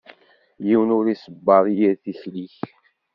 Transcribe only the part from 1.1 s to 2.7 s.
isebbeṛ i yir tikli-k.